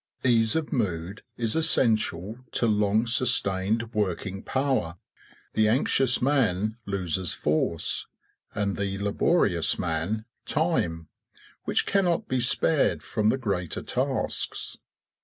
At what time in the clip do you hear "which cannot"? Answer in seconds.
11.65-12.27